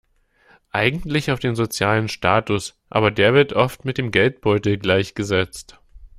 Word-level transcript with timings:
Eigentlich 0.71 1.29
auf 1.29 1.37
den 1.39 1.53
sozialen 1.55 2.07
Status, 2.07 2.75
aber 2.89 3.11
der 3.11 3.35
wird 3.35 3.53
oft 3.53 3.85
mit 3.85 3.99
dem 3.99 4.09
Geldbeutel 4.09 4.79
gleichgesetzt. 4.79 5.79